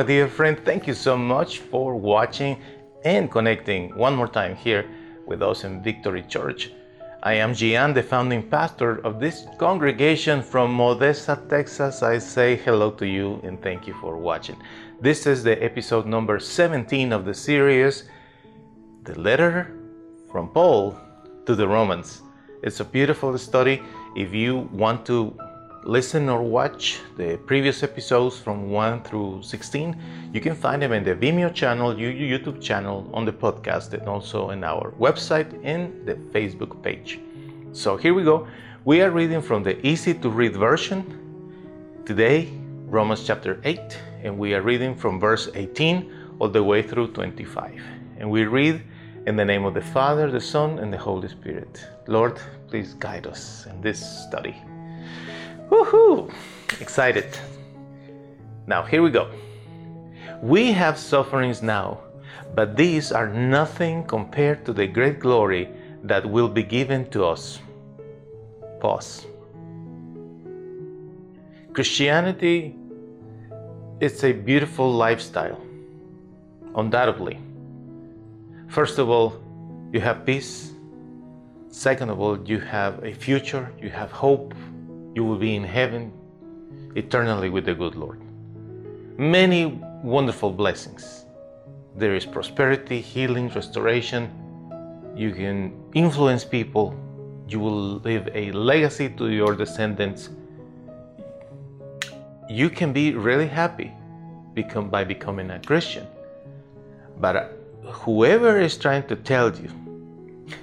My 0.00 0.06
dear 0.06 0.28
friend. 0.28 0.58
Thank 0.64 0.86
you 0.86 0.94
so 0.94 1.14
much 1.14 1.58
for 1.58 1.94
watching 1.94 2.56
and 3.04 3.30
connecting 3.30 3.94
one 3.94 4.16
more 4.16 4.28
time 4.28 4.56
here 4.56 4.86
with 5.26 5.42
us 5.42 5.64
in 5.64 5.82
Victory 5.82 6.22
Church. 6.22 6.70
I 7.22 7.34
am 7.34 7.52
Gian, 7.52 7.92
the 7.92 8.02
founding 8.02 8.42
pastor 8.48 9.04
of 9.04 9.20
this 9.20 9.44
congregation 9.58 10.40
from 10.42 10.72
Modesta, 10.72 11.38
Texas. 11.50 12.02
I 12.02 12.16
say 12.16 12.56
hello 12.56 12.90
to 12.92 13.06
you 13.06 13.40
and 13.42 13.60
thank 13.60 13.86
you 13.86 13.92
for 13.92 14.16
watching. 14.16 14.56
This 15.02 15.26
is 15.26 15.42
the 15.42 15.62
episode 15.62 16.06
number 16.06 16.38
17 16.40 17.12
of 17.12 17.26
the 17.26 17.34
series, 17.34 18.04
The 19.02 19.20
Letter 19.20 19.76
from 20.32 20.48
Paul 20.48 20.98
to 21.44 21.54
the 21.54 21.68
Romans. 21.68 22.22
It's 22.62 22.80
a 22.80 22.86
beautiful 22.86 23.36
study. 23.36 23.82
If 24.16 24.32
you 24.32 24.60
want 24.72 25.04
to 25.06 25.38
listen 25.84 26.28
or 26.28 26.42
watch 26.42 27.00
the 27.16 27.38
previous 27.46 27.82
episodes 27.82 28.38
from 28.38 28.70
1 28.70 29.02
through 29.02 29.42
16, 29.42 30.30
you 30.32 30.40
can 30.40 30.54
find 30.54 30.82
them 30.82 30.92
in 30.92 31.04
the 31.04 31.14
Vimeo 31.14 31.52
channel, 31.54 31.94
YouTube 31.94 32.60
channel, 32.60 33.08
on 33.14 33.24
the 33.24 33.32
podcast, 33.32 33.92
and 33.94 34.08
also 34.08 34.50
in 34.50 34.62
our 34.62 34.92
website 34.92 35.58
and 35.64 36.06
the 36.06 36.14
Facebook 36.14 36.82
page. 36.82 37.20
So 37.72 37.96
here 37.96 38.14
we 38.14 38.24
go. 38.24 38.46
We 38.84 39.00
are 39.02 39.10
reading 39.10 39.42
from 39.42 39.62
the 39.62 39.84
easy 39.86 40.14
to 40.14 40.28
read 40.28 40.56
version. 40.56 41.04
Today, 42.04 42.48
Romans 42.86 43.26
chapter 43.26 43.60
8, 43.64 43.80
and 44.24 44.38
we 44.38 44.54
are 44.54 44.62
reading 44.62 44.94
from 44.94 45.20
verse 45.20 45.48
18 45.54 46.36
all 46.38 46.48
the 46.48 46.62
way 46.62 46.82
through 46.82 47.12
25. 47.12 47.80
And 48.18 48.30
we 48.30 48.44
read 48.44 48.82
in 49.26 49.36
the 49.36 49.44
name 49.44 49.64
of 49.64 49.74
the 49.74 49.82
Father, 49.82 50.30
the 50.30 50.40
Son, 50.40 50.78
and 50.78 50.92
the 50.92 50.98
Holy 50.98 51.28
Spirit. 51.28 51.86
Lord, 52.06 52.40
please 52.68 52.94
guide 52.94 53.26
us 53.26 53.66
in 53.66 53.80
this 53.80 54.00
study. 54.26 54.56
Woohoo! 55.70 56.30
Excited. 56.80 57.26
Now, 58.66 58.82
here 58.82 59.02
we 59.02 59.10
go. 59.10 59.30
We 60.42 60.72
have 60.72 60.98
sufferings 60.98 61.62
now, 61.62 62.00
but 62.54 62.76
these 62.76 63.12
are 63.12 63.28
nothing 63.28 64.04
compared 64.04 64.64
to 64.66 64.72
the 64.72 64.86
great 64.86 65.20
glory 65.20 65.68
that 66.02 66.28
will 66.28 66.48
be 66.48 66.62
given 66.62 67.08
to 67.10 67.24
us. 67.24 67.60
Pause. 68.80 69.26
Christianity 71.72 72.74
is 74.00 74.24
a 74.24 74.32
beautiful 74.32 74.90
lifestyle, 74.90 75.60
undoubtedly. 76.74 77.38
First 78.68 78.98
of 78.98 79.08
all, 79.08 79.40
you 79.92 80.00
have 80.00 80.26
peace. 80.26 80.72
Second 81.68 82.10
of 82.10 82.20
all, 82.20 82.42
you 82.48 82.58
have 82.58 83.04
a 83.04 83.12
future, 83.12 83.70
you 83.80 83.90
have 83.90 84.10
hope, 84.10 84.54
you 85.14 85.24
will 85.24 85.38
be 85.38 85.56
in 85.56 85.64
heaven 85.64 86.12
eternally 86.94 87.50
with 87.50 87.64
the 87.64 87.74
good 87.74 87.94
Lord. 87.94 88.20
Many 89.18 89.78
wonderful 90.02 90.50
blessings. 90.50 91.24
There 91.96 92.14
is 92.14 92.24
prosperity, 92.24 93.00
healing, 93.00 93.48
restoration. 93.50 94.30
You 95.16 95.32
can 95.32 95.72
influence 95.94 96.44
people. 96.44 96.94
You 97.48 97.58
will 97.60 98.00
leave 98.00 98.28
a 98.32 98.52
legacy 98.52 99.08
to 99.18 99.28
your 99.28 99.54
descendants. 99.54 100.30
You 102.48 102.70
can 102.70 102.92
be 102.92 103.14
really 103.14 103.48
happy 103.48 103.92
become, 104.54 104.88
by 104.88 105.04
becoming 105.04 105.50
a 105.50 105.60
Christian. 105.60 106.06
But 107.18 107.36
uh, 107.36 107.48
whoever 107.84 108.58
is 108.60 108.76
trying 108.78 109.06
to 109.08 109.16
tell 109.16 109.54
you, 109.54 109.70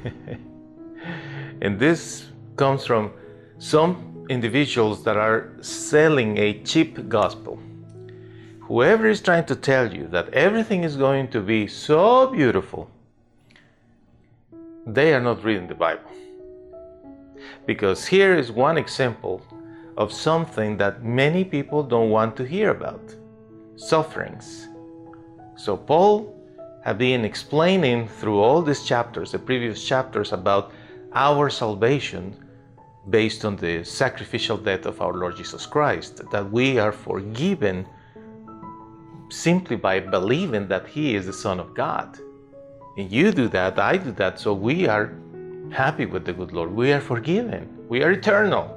and 1.62 1.78
this 1.80 2.26
comes 2.56 2.86
from 2.86 3.12
some 3.60 4.17
individuals 4.30 5.04
that 5.04 5.18
are 5.18 5.50
selling 5.62 6.38
a 6.38 6.62
cheap 6.64 7.08
gospel. 7.10 7.60
Whoever 8.62 9.08
is 9.08 9.22
trying 9.22 9.46
to 9.46 9.56
tell 9.56 9.94
you 9.94 10.08
that 10.08 10.34
everything 10.34 10.84
is 10.84 10.98
going 10.98 11.30
to 11.30 11.40
be 11.40 11.68
so 11.68 12.28
beautiful, 12.28 12.90
they 14.86 15.14
are 15.14 15.22
not 15.22 15.44
reading 15.44 15.68
the 15.68 15.76
Bible. 15.76 16.12
Because 17.66 18.08
here 18.08 18.36
is 18.36 18.52
one 18.52 18.78
example 18.78 19.42
of 19.96 20.12
something 20.12 20.78
that 20.78 21.04
many 21.04 21.44
people 21.44 21.84
don't 21.84 22.10
want 22.10 22.36
to 22.38 22.46
hear 22.46 22.70
about 22.72 23.16
sufferings. 23.78 24.68
So, 25.56 25.76
Paul 25.76 26.34
had 26.84 26.98
been 26.98 27.26
explaining 27.26 28.08
through 28.08 28.40
all 28.40 28.62
these 28.62 28.84
chapters, 28.84 29.32
the 29.32 29.40
previous 29.40 29.84
chapters, 29.84 30.32
about 30.34 30.72
our 31.14 31.50
salvation 31.50 32.36
based 33.10 33.46
on 33.46 33.56
the 33.56 33.84
sacrificial 33.84 34.58
death 34.58 34.86
of 34.86 35.02
our 35.02 35.14
Lord 35.14 35.38
Jesus 35.38 35.66
Christ, 35.66 36.22
that 36.32 36.52
we 36.52 36.78
are 36.78 36.92
forgiven 36.92 37.88
simply 39.30 39.76
by 39.76 40.00
believing 40.00 40.68
that 40.68 40.88
He 40.88 41.16
is 41.16 41.26
the 41.26 41.34
Son 41.34 41.60
of 41.60 41.74
God. 41.74 42.20
And 42.98 43.12
you 43.12 43.32
do 43.32 43.48
that, 43.50 43.80
I 43.80 43.98
do 43.98 44.12
that, 44.14 44.40
so 44.40 44.54
we 44.54 44.88
are 44.88 45.14
happy 45.72 46.06
with 46.06 46.26
the 46.26 46.34
good 46.34 46.52
Lord. 46.54 46.72
We 46.72 46.92
are 46.92 47.02
forgiven, 47.02 47.86
we 47.88 48.04
are 48.04 48.12
eternal. 48.12 48.74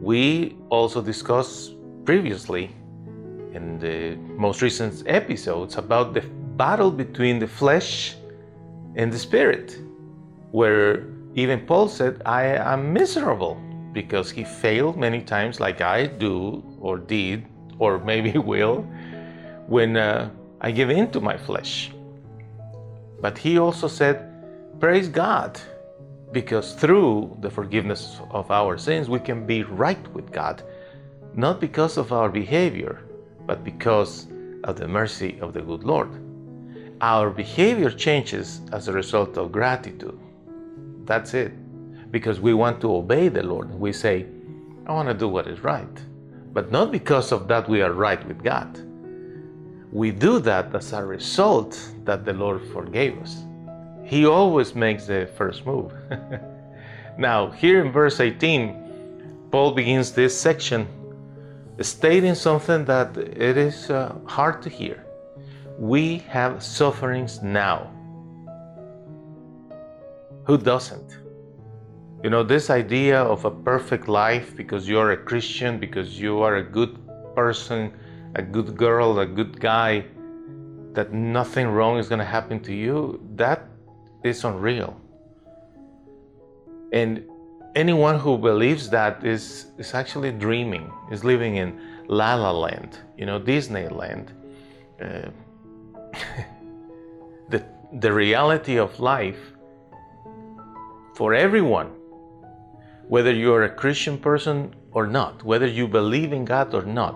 We 0.00 0.56
also 0.68 1.00
discussed 1.00 1.74
previously 2.04 2.70
in 3.52 3.78
the 3.78 4.16
most 4.36 4.62
recent 4.62 5.02
episodes 5.06 5.76
about 5.76 6.12
the 6.14 6.22
battle 6.56 6.90
between 6.90 7.38
the 7.38 7.46
flesh 7.46 8.16
and 8.96 9.12
the 9.12 9.18
spirit, 9.18 9.78
where 10.50 11.13
even 11.34 11.66
Paul 11.66 11.88
said, 11.88 12.22
I 12.24 12.44
am 12.44 12.92
miserable 12.92 13.60
because 13.92 14.30
he 14.30 14.44
failed 14.44 14.96
many 14.96 15.20
times, 15.20 15.60
like 15.60 15.80
I 15.80 16.06
do 16.06 16.62
or 16.80 16.98
did, 16.98 17.46
or 17.78 17.98
maybe 18.04 18.38
will, 18.38 18.82
when 19.66 19.96
uh, 19.96 20.30
I 20.60 20.70
give 20.70 20.90
in 20.90 21.10
to 21.10 21.20
my 21.20 21.36
flesh. 21.36 21.90
But 23.20 23.36
he 23.38 23.58
also 23.58 23.88
said, 23.88 24.30
Praise 24.80 25.08
God, 25.08 25.60
because 26.32 26.74
through 26.74 27.36
the 27.40 27.50
forgiveness 27.50 28.20
of 28.30 28.50
our 28.50 28.76
sins, 28.76 29.08
we 29.08 29.20
can 29.20 29.46
be 29.46 29.62
right 29.62 30.06
with 30.12 30.30
God, 30.30 30.62
not 31.34 31.60
because 31.60 31.96
of 31.96 32.12
our 32.12 32.28
behavior, 32.28 33.00
but 33.46 33.64
because 33.64 34.26
of 34.64 34.76
the 34.76 34.88
mercy 34.88 35.38
of 35.40 35.52
the 35.52 35.62
good 35.62 35.84
Lord. 35.84 36.10
Our 37.00 37.30
behavior 37.30 37.90
changes 37.90 38.60
as 38.72 38.88
a 38.88 38.92
result 38.92 39.36
of 39.36 39.52
gratitude. 39.52 40.18
That's 41.04 41.34
it. 41.34 41.52
Because 42.10 42.40
we 42.40 42.54
want 42.54 42.80
to 42.82 42.94
obey 42.94 43.28
the 43.28 43.42
Lord. 43.42 43.74
We 43.74 43.92
say, 43.92 44.26
I 44.86 44.92
want 44.92 45.08
to 45.08 45.14
do 45.14 45.28
what 45.28 45.46
is 45.46 45.60
right. 45.60 46.02
But 46.52 46.70
not 46.70 46.92
because 46.92 47.32
of 47.32 47.48
that 47.48 47.68
we 47.68 47.82
are 47.82 47.92
right 47.92 48.24
with 48.26 48.42
God. 48.42 48.78
We 49.92 50.10
do 50.10 50.40
that 50.40 50.74
as 50.74 50.92
a 50.92 51.04
result 51.04 51.78
that 52.04 52.24
the 52.24 52.32
Lord 52.32 52.62
forgave 52.72 53.18
us. 53.20 53.44
He 54.04 54.26
always 54.26 54.74
makes 54.74 55.06
the 55.06 55.28
first 55.36 55.64
move. 55.64 55.92
now, 57.18 57.50
here 57.50 57.84
in 57.84 57.92
verse 57.92 58.20
18, 58.20 59.48
Paul 59.50 59.72
begins 59.72 60.12
this 60.12 60.38
section 60.38 60.86
stating 61.80 62.34
something 62.34 62.84
that 62.84 63.16
it 63.16 63.56
is 63.56 63.90
uh, 63.90 64.14
hard 64.26 64.62
to 64.62 64.68
hear. 64.68 65.04
We 65.78 66.18
have 66.28 66.62
sufferings 66.62 67.42
now. 67.42 67.93
Who 70.44 70.58
doesn't? 70.58 71.18
You 72.22 72.30
know, 72.30 72.42
this 72.42 72.70
idea 72.70 73.20
of 73.20 73.44
a 73.44 73.50
perfect 73.50 74.08
life 74.08 74.56
because 74.56 74.88
you're 74.88 75.12
a 75.12 75.16
Christian, 75.16 75.78
because 75.78 76.20
you 76.20 76.40
are 76.40 76.56
a 76.56 76.62
good 76.62 76.98
person, 77.34 77.92
a 78.34 78.42
good 78.42 78.76
girl, 78.76 79.18
a 79.18 79.26
good 79.26 79.58
guy, 79.60 80.04
that 80.92 81.12
nothing 81.12 81.66
wrong 81.68 81.98
is 81.98 82.08
going 82.08 82.18
to 82.18 82.24
happen 82.24 82.60
to 82.60 82.72
you, 82.72 83.20
that 83.36 83.66
is 84.22 84.44
unreal. 84.44 84.98
And 86.92 87.24
anyone 87.74 88.18
who 88.18 88.38
believes 88.38 88.88
that 88.90 89.24
is, 89.24 89.66
is 89.78 89.94
actually 89.94 90.30
dreaming, 90.30 90.92
is 91.10 91.24
living 91.24 91.56
in 91.56 91.80
La 92.06 92.34
La 92.34 92.52
Land, 92.52 92.98
you 93.16 93.26
know, 93.26 93.40
Disneyland. 93.40 94.28
Uh, 95.02 95.30
the, 97.48 97.64
the 97.94 98.12
reality 98.12 98.78
of 98.78 99.00
life 99.00 99.53
for 101.14 101.32
everyone, 101.32 101.92
whether 103.06 103.32
you're 103.32 103.64
a 103.64 103.74
Christian 103.74 104.18
person 104.18 104.74
or 104.90 105.06
not, 105.06 105.44
whether 105.44 105.66
you 105.66 105.86
believe 105.86 106.32
in 106.32 106.44
God 106.44 106.74
or 106.74 106.82
not. 106.82 107.14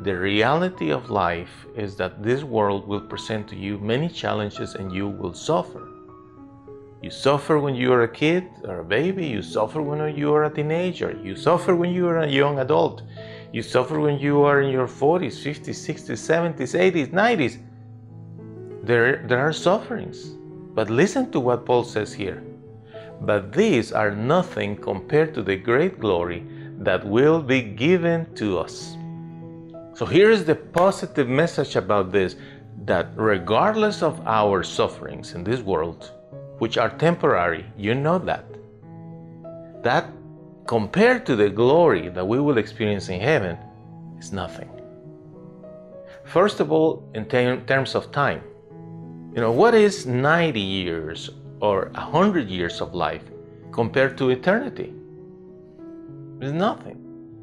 The 0.00 0.16
reality 0.16 0.90
of 0.90 1.10
life 1.10 1.66
is 1.74 1.96
that 1.96 2.22
this 2.22 2.44
world 2.44 2.86
will 2.86 3.00
present 3.00 3.48
to 3.48 3.56
you 3.56 3.78
many 3.78 4.08
challenges 4.08 4.74
and 4.74 4.92
you 4.92 5.08
will 5.08 5.34
suffer. 5.34 5.88
You 7.02 7.10
suffer 7.10 7.58
when 7.58 7.74
you 7.74 7.92
are 7.92 8.02
a 8.02 8.08
kid 8.08 8.44
or 8.64 8.80
a 8.80 8.84
baby, 8.84 9.26
you 9.26 9.40
suffer 9.40 9.80
when 9.80 10.16
you 10.16 10.34
are 10.34 10.44
a 10.44 10.54
teenager, 10.54 11.18
you 11.22 11.34
suffer 11.34 11.74
when 11.74 11.92
you 11.92 12.06
are 12.06 12.18
a 12.18 12.28
young 12.28 12.58
adult, 12.58 13.02
you 13.52 13.62
suffer 13.62 13.98
when 13.98 14.18
you 14.18 14.42
are 14.42 14.60
in 14.60 14.70
your 14.70 14.86
40s, 14.86 15.38
50s, 15.42 15.78
60s, 15.88 16.54
70s, 16.54 16.76
80s, 16.76 17.12
90s. 17.12 17.58
There, 18.84 19.24
there 19.26 19.40
are 19.40 19.52
sufferings. 19.52 20.34
But 20.74 20.90
listen 20.90 21.30
to 21.32 21.40
what 21.40 21.64
Paul 21.64 21.82
says 21.84 22.12
here. 22.12 22.42
But 23.20 23.52
these 23.52 23.92
are 23.92 24.10
nothing 24.10 24.76
compared 24.76 25.34
to 25.34 25.42
the 25.42 25.56
great 25.56 25.98
glory 25.98 26.46
that 26.78 27.04
will 27.04 27.42
be 27.42 27.62
given 27.62 28.32
to 28.34 28.58
us. 28.58 28.96
So 29.94 30.06
here 30.06 30.30
is 30.30 30.44
the 30.44 30.54
positive 30.54 31.28
message 31.28 31.74
about 31.74 32.12
this 32.12 32.36
that 32.84 33.08
regardless 33.16 34.02
of 34.02 34.20
our 34.26 34.62
sufferings 34.62 35.34
in 35.34 35.42
this 35.42 35.60
world, 35.60 36.12
which 36.58 36.78
are 36.78 36.90
temporary, 36.90 37.66
you 37.76 37.94
know 37.94 38.18
that, 38.18 38.44
that 39.82 40.06
compared 40.66 41.26
to 41.26 41.34
the 41.34 41.50
glory 41.50 42.08
that 42.10 42.26
we 42.26 42.38
will 42.38 42.58
experience 42.58 43.08
in 43.08 43.20
heaven 43.20 43.58
is 44.18 44.32
nothing. 44.32 44.70
First 46.24 46.60
of 46.60 46.70
all, 46.70 47.10
in 47.14 47.24
ter- 47.24 47.60
terms 47.66 47.94
of 47.94 48.12
time, 48.12 48.42
you 49.34 49.40
know, 49.40 49.50
what 49.50 49.74
is 49.74 50.06
90 50.06 50.60
years 50.60 51.30
or 51.60 51.90
a 51.94 52.10
100 52.10 52.48
years 52.48 52.80
of 52.80 52.94
life 52.94 53.22
compared 53.72 54.16
to 54.18 54.30
eternity? 54.30 54.92
It's 56.40 56.52
nothing. 56.52 56.98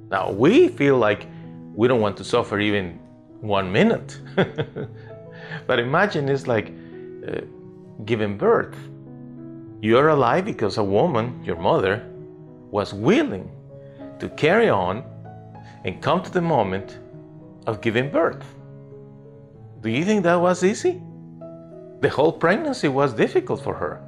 Now, 0.09 0.31
we 0.31 0.69
feel 0.69 0.97
like 0.97 1.27
we 1.73 1.87
don't 1.87 2.01
want 2.01 2.17
to 2.17 2.23
suffer 2.23 2.59
even 2.59 2.99
one 3.41 3.71
minute. 3.71 4.19
but 5.67 5.79
imagine 5.79 6.29
it's 6.29 6.47
like 6.47 6.71
uh, 7.27 7.41
giving 8.05 8.37
birth. 8.37 8.75
You're 9.81 10.09
alive 10.09 10.45
because 10.45 10.77
a 10.77 10.83
woman, 10.83 11.43
your 11.43 11.57
mother, 11.57 12.05
was 12.71 12.93
willing 12.93 13.51
to 14.19 14.29
carry 14.29 14.69
on 14.69 15.03
and 15.83 16.01
come 16.01 16.23
to 16.23 16.31
the 16.31 16.41
moment 16.41 16.99
of 17.67 17.81
giving 17.81 18.09
birth. 18.09 18.45
Do 19.81 19.89
you 19.89 20.03
think 20.05 20.23
that 20.23 20.35
was 20.35 20.63
easy? 20.63 21.01
The 22.01 22.09
whole 22.09 22.31
pregnancy 22.31 22.87
was 22.87 23.13
difficult 23.13 23.61
for 23.63 23.73
her. 23.73 24.01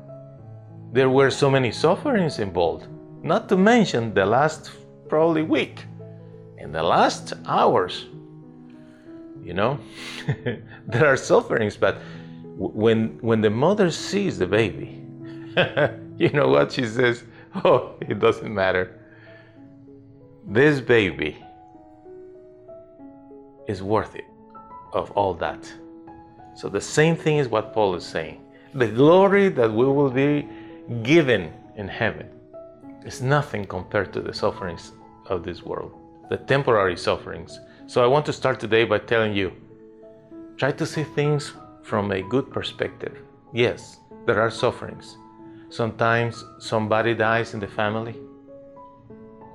There 0.94 1.10
were 1.10 1.30
so 1.30 1.50
many 1.50 1.72
sufferings 1.72 2.40
involved, 2.40 2.88
not 3.22 3.50
to 3.50 3.58
mention 3.58 4.14
the 4.14 4.26
last 4.26 4.72
probably 5.10 5.44
week 5.44 5.86
in 6.58 6.72
the 6.72 6.84
last 6.84 7.34
hours. 7.46 8.06
You 9.44 9.54
know, 9.54 9.80
there 10.88 11.06
are 11.06 11.18
sufferings, 11.18 11.78
but 11.78 11.98
when 12.58 13.18
when 13.22 13.42
the 13.42 13.50
mother 13.50 13.92
sees 13.92 14.38
the 14.38 14.48
baby, 14.48 15.02
you 16.18 16.30
know 16.30 16.48
what 16.50 16.72
she 16.72 16.86
says? 16.86 17.24
Oh, 17.64 17.96
it 18.02 18.20
doesn't 18.20 18.54
matter. 18.54 19.00
This 20.46 20.80
baby 20.80 21.38
is 23.68 23.82
worth 23.82 24.16
it 24.16 24.26
of 24.94 25.10
all 25.12 25.34
that. 25.36 25.74
So 26.56 26.70
the 26.70 26.82
same 26.82 27.16
thing 27.16 27.38
is 27.38 27.48
what 27.48 27.74
Paul 27.74 27.96
is 27.96 28.06
saying. 28.06 28.42
The 28.74 28.88
glory 28.88 29.50
that 29.50 29.72
we 29.72 29.86
will 29.86 30.12
be 30.12 30.48
given 31.04 31.52
in 31.76 31.88
heaven 31.88 32.30
is 33.06 33.22
nothing 33.22 33.66
compared 33.66 34.14
to 34.14 34.22
the 34.22 34.34
sufferings 34.34 34.94
of 35.26 35.44
this 35.44 35.62
world, 35.64 35.92
the 36.30 36.38
temporary 36.38 36.96
sufferings. 36.96 37.60
So 37.88 38.04
I 38.04 38.08
want 38.08 38.26
to 38.28 38.34
start 38.34 38.60
today 38.60 38.86
by 38.86 39.00
telling 39.00 39.34
you 39.34 39.52
try 40.58 40.72
to 40.72 40.86
see 40.86 41.04
things 41.04 41.54
from 41.84 42.12
a 42.12 42.22
good 42.22 42.52
perspective. 42.52 43.18
Yes, 43.54 44.00
there 44.26 44.42
are 44.42 44.50
sufferings. 44.50 45.18
Sometimes 45.70 46.46
somebody 46.60 47.14
dies 47.14 47.54
in 47.54 47.60
the 47.60 47.68
family, 47.68 48.16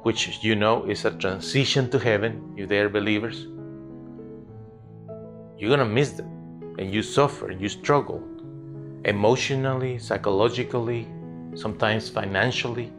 which 0.03 0.43
you 0.43 0.55
know 0.55 0.85
is 0.85 1.05
a 1.05 1.11
transition 1.11 1.89
to 1.91 1.99
heaven, 1.99 2.53
you 2.57 2.67
dare 2.67 2.89
believers. 2.89 3.47
You're 5.59 5.71
gonna 5.71 5.87
miss 5.87 6.11
them, 6.11 6.75
and 6.79 6.93
you 6.93 7.03
suffer, 7.03 7.51
you 7.51 7.69
struggle 7.69 8.23
emotionally, 9.05 9.99
psychologically, 9.99 11.09
sometimes 11.55 12.09
financially. 12.09 12.93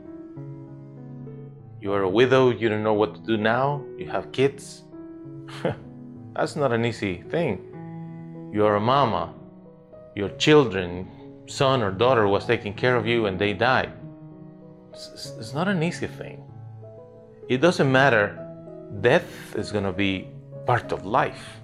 You 1.82 1.94
are 1.94 2.04
a 2.04 2.10
widow, 2.10 2.50
you 2.50 2.70
don't 2.70 2.84
know 2.84 2.94
what 2.94 3.16
to 3.16 3.22
do 3.22 3.38
now, 3.38 3.84
you 3.98 4.10
have 4.10 4.32
kids. 4.32 4.84
That's 6.36 6.56
not 6.56 6.72
an 6.72 6.86
easy 6.86 7.22
thing. 7.30 8.50
You 8.54 8.66
are 8.66 8.76
a 8.76 8.82
mama, 8.82 9.34
your 10.16 10.30
children, 10.30 11.10
son 11.48 11.82
or 11.84 11.92
daughter 11.92 12.28
was 12.28 12.46
taking 12.46 12.74
care 12.74 12.96
of 12.96 13.06
you 13.06 13.26
and 13.26 13.38
they 13.38 13.54
died. 13.54 13.92
It's, 14.94 15.34
it's 15.40 15.54
not 15.54 15.68
an 15.68 15.84
easy 15.84 16.08
thing. 16.08 16.44
It 17.50 17.58
doesn't 17.58 17.92
matter. 17.92 18.40
Death 19.02 19.56
is 19.56 19.72
going 19.72 19.84
to 19.84 19.92
be 19.92 20.30
part 20.66 20.92
of 20.92 21.06
life. 21.06 21.60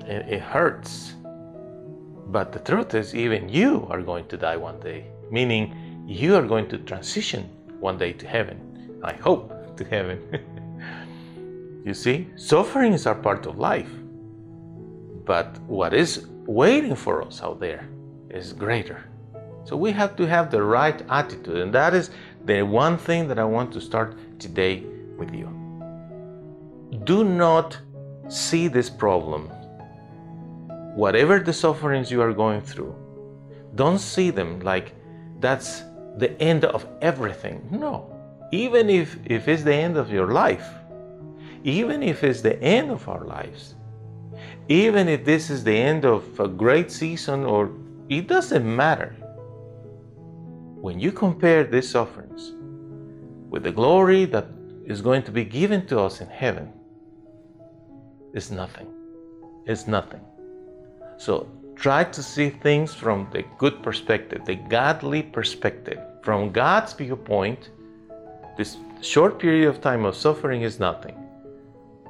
It, 0.00 0.28
it 0.28 0.40
hurts. 0.40 1.14
But 2.26 2.52
the 2.52 2.58
truth 2.58 2.94
is, 2.94 3.14
even 3.14 3.48
you 3.48 3.86
are 3.90 4.02
going 4.02 4.26
to 4.28 4.36
die 4.36 4.56
one 4.56 4.80
day, 4.80 5.06
meaning 5.30 5.74
you 6.12 6.36
are 6.36 6.42
going 6.42 6.68
to 6.68 6.78
transition 6.78 7.48
one 7.80 7.96
day 7.96 8.12
to 8.12 8.26
heaven. 8.26 9.00
I 9.02 9.14
hope 9.14 9.76
to 9.76 9.84
heaven. 9.84 10.20
you 11.84 11.94
see, 11.94 12.28
sufferings 12.36 13.06
are 13.06 13.14
part 13.14 13.46
of 13.46 13.58
life. 13.58 13.90
But 15.24 15.58
what 15.62 15.94
is 15.94 16.26
waiting 16.46 16.96
for 16.96 17.22
us 17.22 17.42
out 17.42 17.60
there 17.60 17.88
is 18.30 18.52
greater. 18.52 19.04
So 19.64 19.76
we 19.76 19.92
have 19.92 20.16
to 20.16 20.26
have 20.26 20.50
the 20.50 20.62
right 20.62 21.00
attitude, 21.08 21.56
and 21.56 21.72
that 21.72 21.94
is 21.94 22.10
the 22.44 22.62
one 22.62 22.98
thing 22.98 23.28
that 23.28 23.38
I 23.38 23.44
want 23.44 23.72
to 23.72 23.80
start 23.80 24.16
today 24.38 24.84
with 25.16 25.32
you. 25.32 25.48
Do 27.04 27.24
not 27.24 27.78
see 28.28 28.68
this 28.68 28.90
problem, 28.90 29.48
whatever 30.94 31.38
the 31.38 31.52
sufferings 31.52 32.10
you 32.10 32.20
are 32.20 32.32
going 32.32 32.60
through, 32.60 32.94
don't 33.76 33.98
see 33.98 34.30
them 34.30 34.60
like 34.60 34.94
that's 35.40 35.84
the 36.18 36.40
end 36.40 36.64
of 36.64 36.86
everything. 37.00 37.66
No. 37.70 38.08
Even 38.52 38.90
if, 38.90 39.18
if 39.24 39.48
it's 39.48 39.62
the 39.62 39.74
end 39.74 39.96
of 39.96 40.10
your 40.10 40.32
life, 40.32 40.68
even 41.64 42.02
if 42.02 42.24
it's 42.24 42.40
the 42.40 42.60
end 42.62 42.90
of 42.90 43.08
our 43.08 43.24
lives, 43.24 43.74
even 44.68 45.08
if 45.08 45.24
this 45.24 45.50
is 45.50 45.64
the 45.64 45.76
end 45.76 46.04
of 46.04 46.38
a 46.40 46.48
great 46.48 46.90
season 46.90 47.44
or 47.44 47.70
it 48.08 48.26
doesn't 48.26 48.64
matter 48.64 49.14
when 50.80 50.98
you 50.98 51.12
compare 51.12 51.64
these 51.64 51.88
sufferings 51.88 52.52
with 53.48 53.62
the 53.62 53.72
glory 53.72 54.24
that 54.24 54.46
is 54.86 55.00
going 55.00 55.22
to 55.22 55.30
be 55.30 55.44
given 55.44 55.86
to 55.86 55.98
us 56.00 56.20
in 56.20 56.28
heaven, 56.28 56.72
it's 58.34 58.50
nothing. 58.50 58.88
It's 59.66 59.86
nothing. 59.86 60.20
So 61.18 61.48
try 61.76 62.04
to 62.04 62.22
see 62.22 62.50
things 62.50 62.94
from 62.94 63.28
the 63.32 63.44
good 63.58 63.82
perspective, 63.82 64.44
the 64.44 64.56
godly 64.56 65.22
perspective. 65.22 66.00
From 66.22 66.52
God's 66.52 66.92
viewpoint, 66.92 67.70
this 68.56 68.76
short 69.00 69.40
period 69.40 69.68
of 69.68 69.80
time 69.80 70.04
of 70.04 70.14
suffering 70.14 70.62
is 70.62 70.78
nothing. 70.78 71.16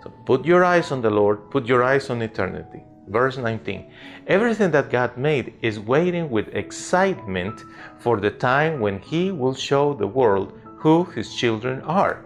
So 0.03 0.13
put 0.27 0.45
your 0.45 0.65
eyes 0.65 0.93
on 0.93 1.01
the 1.01 1.11
Lord, 1.11 1.51
put 1.51 1.67
your 1.67 1.83
eyes 1.83 2.11
on 2.11 2.21
eternity. 2.21 2.83
Verse 3.09 3.39
19 3.39 3.91
Everything 4.27 4.71
that 4.73 4.91
God 4.91 5.17
made 5.17 5.55
is 5.63 5.81
waiting 5.81 6.31
with 6.31 6.55
excitement 6.55 7.65
for 7.99 8.21
the 8.21 8.31
time 8.31 8.81
when 8.81 8.99
He 8.99 9.33
will 9.33 9.55
show 9.55 9.95
the 9.95 10.07
world 10.07 10.61
who 10.77 11.05
His 11.05 11.35
children 11.35 11.81
are. 11.83 12.23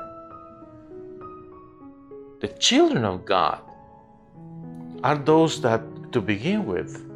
The 2.41 2.49
children 2.49 3.05
of 3.05 3.25
God 3.25 3.61
are 5.05 5.17
those 5.17 5.61
that, 5.61 5.83
to 6.13 6.21
begin 6.21 6.67
with, 6.67 7.09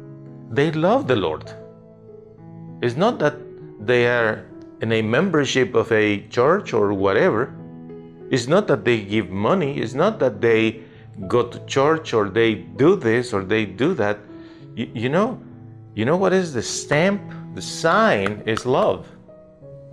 they 0.49 0.71
love 0.71 1.07
the 1.07 1.15
Lord. 1.15 1.53
It's 2.81 2.95
not 2.95 3.19
that 3.19 3.35
they 3.85 4.07
are 4.07 4.45
in 4.81 4.91
a 4.91 5.01
membership 5.01 5.75
of 5.75 5.91
a 5.91 6.27
church 6.27 6.73
or 6.73 6.93
whatever. 6.93 7.53
It's 8.31 8.47
not 8.47 8.67
that 8.67 8.83
they 8.83 9.01
give 9.01 9.29
money. 9.29 9.77
It's 9.79 9.93
not 9.93 10.19
that 10.19 10.41
they 10.41 10.81
go 11.27 11.43
to 11.47 11.65
church 11.65 12.13
or 12.13 12.29
they 12.29 12.55
do 12.55 12.95
this 12.95 13.33
or 13.33 13.43
they 13.43 13.65
do 13.65 13.93
that. 13.95 14.19
You, 14.75 14.89
you 14.93 15.09
know, 15.09 15.39
you 15.93 16.05
know 16.05 16.17
what 16.17 16.33
is 16.33 16.53
the 16.53 16.63
stamp? 16.63 17.21
The 17.53 17.61
sign 17.61 18.43
is 18.45 18.65
love. 18.65 19.07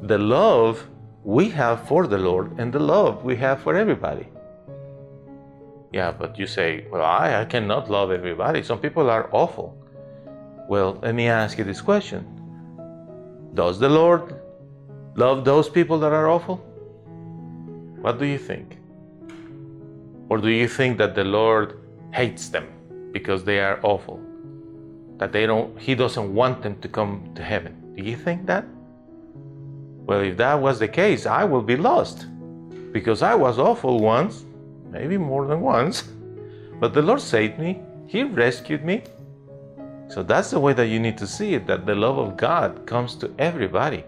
The 0.02 0.18
love 0.18 0.86
we 1.24 1.50
have 1.50 1.86
for 1.88 2.06
the 2.06 2.18
Lord 2.18 2.58
and 2.58 2.72
the 2.72 2.78
love 2.78 3.24
we 3.24 3.36
have 3.36 3.60
for 3.60 3.74
everybody. 3.74 4.28
Yeah, 5.92 6.12
but 6.12 6.38
you 6.38 6.46
say, 6.46 6.86
well, 6.90 7.02
I, 7.02 7.40
I 7.40 7.44
cannot 7.44 7.90
love 7.90 8.12
everybody. 8.12 8.62
Some 8.62 8.78
people 8.78 9.10
are 9.10 9.28
awful. 9.32 9.76
Well, 10.68 10.98
let 11.02 11.14
me 11.14 11.26
ask 11.28 11.58
you 11.58 11.64
this 11.64 11.80
question 11.80 12.24
Does 13.54 13.78
the 13.78 13.88
Lord 13.88 14.37
love 15.18 15.44
those 15.44 15.68
people 15.68 15.98
that 15.98 16.12
are 16.12 16.30
awful? 16.30 16.56
What 18.00 18.20
do 18.20 18.24
you 18.24 18.38
think? 18.38 18.78
Or 20.28 20.38
do 20.38 20.48
you 20.48 20.68
think 20.68 20.96
that 20.98 21.16
the 21.16 21.24
Lord 21.24 21.80
hates 22.14 22.48
them 22.48 22.68
because 23.12 23.42
they 23.42 23.58
are 23.58 23.80
awful? 23.82 24.20
That 25.16 25.32
they 25.32 25.44
don't 25.46 25.76
he 25.78 25.96
doesn't 25.96 26.32
want 26.32 26.62
them 26.62 26.78
to 26.80 26.88
come 26.88 27.30
to 27.34 27.42
heaven. 27.42 27.72
Do 27.96 28.04
you 28.04 28.16
think 28.16 28.46
that? 28.46 28.64
Well, 30.06 30.20
if 30.20 30.36
that 30.36 30.54
was 30.54 30.78
the 30.78 30.88
case, 30.88 31.26
I 31.26 31.42
will 31.44 31.62
be 31.62 31.76
lost. 31.76 32.26
Because 32.92 33.20
I 33.20 33.34
was 33.34 33.58
awful 33.58 33.98
once, 33.98 34.44
maybe 34.90 35.18
more 35.18 35.46
than 35.46 35.60
once. 35.60 36.04
But 36.80 36.94
the 36.94 37.02
Lord 37.02 37.20
saved 37.20 37.58
me. 37.58 37.80
He 38.06 38.22
rescued 38.22 38.84
me. 38.84 39.02
So 40.06 40.22
that's 40.22 40.52
the 40.52 40.60
way 40.60 40.74
that 40.74 40.86
you 40.86 41.00
need 41.00 41.18
to 41.18 41.26
see 41.26 41.54
it 41.54 41.66
that 41.66 41.86
the 41.86 41.94
love 41.96 42.18
of 42.18 42.36
God 42.36 42.86
comes 42.86 43.16
to 43.16 43.32
everybody. 43.36 44.04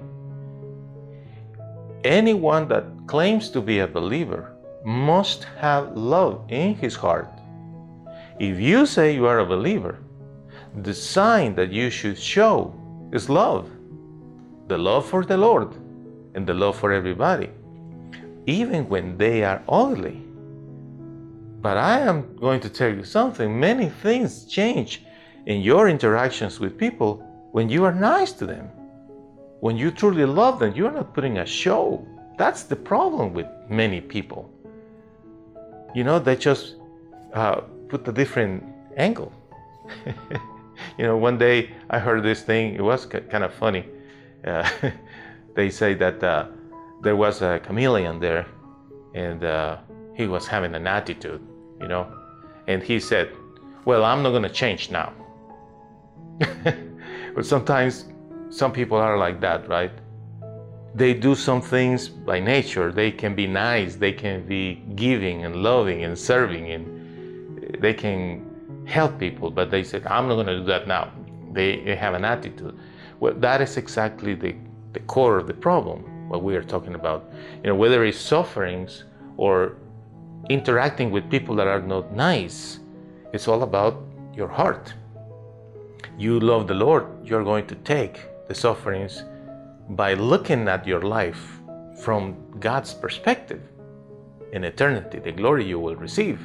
Anyone 2.04 2.66
that 2.68 2.84
claims 3.06 3.50
to 3.50 3.60
be 3.60 3.80
a 3.80 3.86
believer 3.86 4.56
must 4.84 5.44
have 5.58 5.94
love 5.94 6.44
in 6.48 6.74
his 6.74 6.96
heart. 6.96 7.28
If 8.38 8.58
you 8.58 8.86
say 8.86 9.14
you 9.14 9.26
are 9.26 9.40
a 9.40 9.46
believer, 9.46 9.98
the 10.82 10.94
sign 10.94 11.54
that 11.56 11.70
you 11.70 11.90
should 11.90 12.18
show 12.18 12.74
is 13.12 13.28
love 13.28 13.70
the 14.68 14.78
love 14.78 15.04
for 15.04 15.24
the 15.24 15.36
Lord 15.36 15.74
and 16.34 16.46
the 16.46 16.54
love 16.54 16.78
for 16.78 16.92
everybody, 16.92 17.50
even 18.46 18.88
when 18.88 19.18
they 19.18 19.42
are 19.42 19.60
ugly. 19.68 20.22
But 21.60 21.76
I 21.76 21.98
am 21.98 22.36
going 22.36 22.60
to 22.60 22.70
tell 22.70 22.94
you 22.94 23.02
something 23.02 23.58
many 23.58 23.88
things 23.88 24.46
change 24.46 25.04
in 25.46 25.60
your 25.60 25.88
interactions 25.88 26.60
with 26.60 26.78
people 26.78 27.16
when 27.50 27.68
you 27.68 27.84
are 27.84 27.92
nice 27.92 28.30
to 28.34 28.46
them. 28.46 28.70
When 29.60 29.76
you 29.76 29.90
truly 29.90 30.24
love 30.24 30.58
them, 30.58 30.74
you're 30.74 30.90
not 30.90 31.12
putting 31.14 31.38
a 31.38 31.46
show. 31.46 32.06
That's 32.38 32.62
the 32.62 32.76
problem 32.76 33.34
with 33.34 33.46
many 33.68 34.00
people. 34.00 34.50
You 35.94 36.04
know, 36.04 36.18
they 36.18 36.36
just 36.36 36.76
uh, 37.34 37.60
put 37.88 38.08
a 38.08 38.12
different 38.12 38.64
angle. 38.96 39.32
you 40.98 41.04
know, 41.04 41.16
one 41.16 41.36
day 41.36 41.70
I 41.90 41.98
heard 41.98 42.22
this 42.22 42.42
thing, 42.42 42.74
it 42.74 42.80
was 42.80 43.04
kind 43.06 43.44
of 43.44 43.52
funny. 43.52 43.84
Uh, 44.46 44.68
they 45.54 45.68
say 45.68 45.94
that 45.94 46.22
uh, 46.24 46.46
there 47.02 47.16
was 47.16 47.42
a 47.42 47.60
chameleon 47.60 48.18
there 48.20 48.46
and 49.14 49.44
uh, 49.44 49.78
he 50.14 50.26
was 50.26 50.46
having 50.46 50.74
an 50.74 50.86
attitude, 50.86 51.42
you 51.80 51.88
know, 51.88 52.10
and 52.66 52.82
he 52.82 53.00
said, 53.00 53.30
Well, 53.84 54.04
I'm 54.04 54.22
not 54.22 54.30
going 54.30 54.44
to 54.44 54.48
change 54.48 54.90
now. 54.90 55.12
but 57.34 57.44
sometimes 57.44 58.06
some 58.50 58.72
people 58.72 58.98
are 58.98 59.16
like 59.16 59.40
that, 59.40 59.68
right? 59.68 59.92
They 60.94 61.14
do 61.14 61.36
some 61.36 61.62
things 61.62 62.08
by 62.08 62.40
nature. 62.40 62.90
They 62.90 63.12
can 63.12 63.36
be 63.36 63.46
nice, 63.46 63.94
they 63.94 64.12
can 64.12 64.44
be 64.44 64.82
giving 64.96 65.44
and 65.44 65.62
loving 65.62 66.02
and 66.02 66.18
serving, 66.18 66.72
and 66.72 67.64
eh, 67.64 67.76
they 67.78 67.94
can 67.94 68.44
help 68.86 69.18
people, 69.20 69.52
but 69.52 69.70
they 69.70 69.84
said, 69.84 70.04
I'm 70.06 70.26
not 70.26 70.34
going 70.34 70.48
to 70.48 70.58
do 70.58 70.64
that 70.64 70.88
now. 70.88 71.12
They, 71.52 71.80
they 71.84 71.94
have 71.94 72.14
an 72.14 72.24
attitude. 72.24 72.76
Well, 73.20 73.34
that 73.34 73.60
is 73.60 73.76
exactly 73.76 74.34
the, 74.34 74.56
the 74.94 75.00
core 75.00 75.36
of 75.36 75.46
the 75.46 75.54
problem, 75.54 76.28
what 76.28 76.42
we 76.42 76.56
are 76.56 76.64
talking 76.64 76.96
about. 76.96 77.30
You 77.62 77.70
know, 77.70 77.76
whether 77.76 78.04
it's 78.04 78.18
sufferings 78.18 79.04
or 79.36 79.76
interacting 80.48 81.12
with 81.12 81.30
people 81.30 81.54
that 81.56 81.68
are 81.68 81.82
not 81.82 82.12
nice, 82.12 82.80
it's 83.32 83.46
all 83.46 83.62
about 83.62 84.02
your 84.34 84.48
heart. 84.48 84.92
You 86.18 86.40
love 86.40 86.66
the 86.66 86.74
Lord, 86.74 87.06
you're 87.24 87.44
going 87.44 87.68
to 87.68 87.76
take 87.76 88.29
the 88.50 88.54
sufferings 88.56 89.22
by 89.90 90.14
looking 90.14 90.66
at 90.66 90.84
your 90.84 91.02
life 91.02 91.60
from 92.02 92.34
God's 92.58 92.92
perspective 92.92 93.62
in 94.52 94.64
eternity, 94.64 95.20
the 95.20 95.30
glory 95.30 95.64
you 95.64 95.78
will 95.78 95.94
receive. 95.94 96.40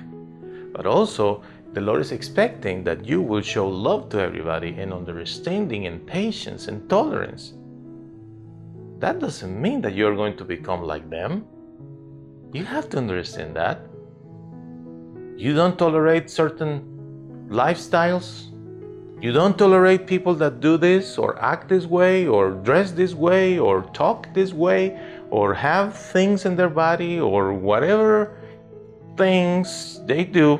But 0.72 0.86
also, 0.86 1.42
the 1.74 1.82
Lord 1.82 2.02
is 2.02 2.12
expecting 2.12 2.84
that 2.84 3.06
you 3.06 3.24
will 3.24 3.42
show 3.42 3.68
love 3.68 4.10
to 4.10 4.20
everybody 4.20 4.78
and 4.78 4.94
understanding 4.94 5.88
and 5.88 6.06
patience 6.06 6.68
and 6.68 6.88
tolerance. 6.88 7.54
That 9.00 9.18
doesn't 9.18 9.60
mean 9.60 9.82
that 9.82 9.96
you're 9.96 10.16
going 10.16 10.38
to 10.38 10.46
become 10.46 10.84
like 10.84 11.10
them. 11.10 11.48
You 12.54 12.66
have 12.66 12.88
to 12.90 13.00
understand 13.00 13.56
that. 13.56 13.82
You 15.38 15.56
don't 15.56 15.80
tolerate 15.80 16.30
certain 16.30 17.48
lifestyles. 17.50 18.55
You 19.22 19.32
don't 19.32 19.58
tolerate 19.58 20.08
people 20.08 20.36
that 20.36 20.60
do 20.60 20.78
this 20.78 21.18
or 21.18 21.42
act 21.42 21.70
this 21.70 21.86
way 21.86 22.28
or 22.28 22.52
dress 22.52 22.92
this 22.92 23.14
way 23.14 23.58
or 23.58 23.82
talk 23.94 24.34
this 24.34 24.54
way 24.54 25.00
or 25.30 25.54
have 25.54 25.98
things 25.98 26.46
in 26.46 26.56
their 26.56 26.70
body 26.70 27.20
or 27.20 27.54
whatever 27.54 28.38
things 29.18 30.02
they 30.06 30.24
do 30.26 30.60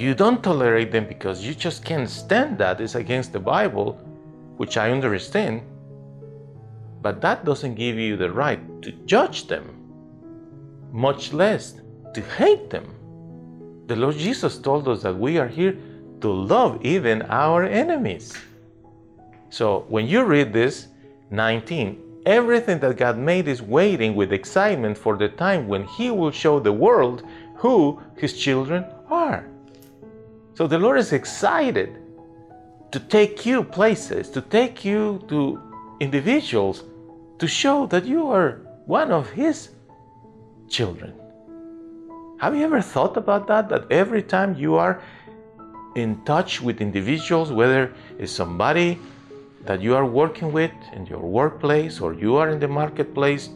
you 0.00 0.14
don't 0.14 0.42
tolerate 0.42 0.92
them 0.92 1.04
because 1.06 1.44
you 1.44 1.54
just 1.54 1.84
can't 1.84 2.08
stand 2.08 2.56
that. 2.56 2.80
It's 2.80 2.94
against 2.94 3.34
the 3.34 3.38
Bible, 3.38 4.00
which 4.56 4.78
I 4.78 4.90
understand. 4.90 5.60
But 7.02 7.20
that 7.20 7.44
doesn't 7.44 7.74
give 7.74 7.96
you 7.96 8.16
the 8.16 8.30
right 8.30 8.60
to 8.80 8.92
judge 9.04 9.46
them, 9.46 9.66
much 10.90 11.34
less 11.34 11.74
to 12.14 12.22
hate 12.22 12.70
them. 12.70 12.94
The 13.88 13.96
Lord 13.96 14.16
Jesus 14.16 14.56
told 14.56 14.88
us 14.88 15.02
that 15.02 15.18
we 15.18 15.36
are 15.36 15.48
here 15.48 15.76
to 16.20 16.30
love 16.30 16.84
even 16.84 17.22
our 17.22 17.64
enemies. 17.64 18.34
So 19.50 19.84
when 19.88 20.06
you 20.06 20.24
read 20.24 20.52
this 20.52 20.88
19, 21.30 22.22
everything 22.26 22.78
that 22.80 22.96
God 22.96 23.18
made 23.18 23.48
is 23.48 23.62
waiting 23.62 24.14
with 24.14 24.32
excitement 24.32 24.96
for 24.96 25.16
the 25.16 25.28
time 25.28 25.68
when 25.68 25.84
He 25.84 26.10
will 26.10 26.30
show 26.30 26.60
the 26.60 26.72
world 26.72 27.24
who 27.56 28.00
His 28.16 28.38
children 28.38 28.84
are. 29.10 29.46
So 30.54 30.66
the 30.66 30.78
Lord 30.78 30.98
is 30.98 31.12
excited 31.12 31.96
to 32.92 33.00
take 33.00 33.46
you 33.46 33.64
places, 33.64 34.28
to 34.30 34.40
take 34.40 34.84
you 34.84 35.24
to 35.28 35.60
individuals, 36.00 36.84
to 37.38 37.46
show 37.46 37.86
that 37.86 38.04
you 38.04 38.28
are 38.28 38.60
one 38.86 39.10
of 39.10 39.30
His 39.30 39.70
children. 40.68 41.14
Have 42.38 42.56
you 42.56 42.64
ever 42.64 42.80
thought 42.80 43.16
about 43.16 43.46
that? 43.48 43.68
That 43.68 43.90
every 43.90 44.22
time 44.22 44.54
you 44.54 44.74
are 44.76 45.02
in 45.94 46.22
touch 46.24 46.60
with 46.60 46.80
individuals, 46.80 47.52
whether 47.52 47.92
it's 48.18 48.32
somebody 48.32 48.98
that 49.64 49.80
you 49.80 49.94
are 49.94 50.06
working 50.06 50.52
with 50.52 50.72
in 50.92 51.06
your 51.06 51.20
workplace 51.20 52.00
or 52.00 52.14
you 52.14 52.36
are 52.36 52.50
in 52.50 52.58
the 52.58 52.68
marketplace 52.68 53.50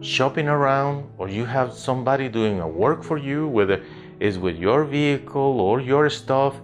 shopping 0.00 0.48
around 0.48 1.08
or 1.18 1.28
you 1.28 1.44
have 1.44 1.72
somebody 1.72 2.28
doing 2.28 2.60
a 2.60 2.68
work 2.68 3.02
for 3.02 3.18
you, 3.18 3.48
whether 3.48 3.82
it's 4.20 4.36
with 4.36 4.56
your 4.56 4.84
vehicle 4.84 5.60
or 5.60 5.80
your 5.80 6.10
stuff, 6.10 6.60